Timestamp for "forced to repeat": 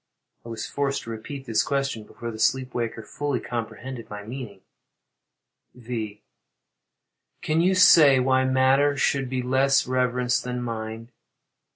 0.65-1.45